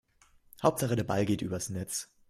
Hauptsache 0.63 0.95
der 0.95 1.03
Ball 1.03 1.27
geht 1.27 1.43
übers 1.43 1.69
Netz. 1.69 2.09